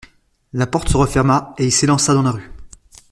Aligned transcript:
La 0.53 0.65
porte 0.65 0.89
se 0.89 0.97
referma 0.97 1.53
et 1.59 1.65
il 1.65 1.71
s'élança 1.71 2.15
dans 2.15 2.23
la 2.23 2.31
rue. 2.31 2.49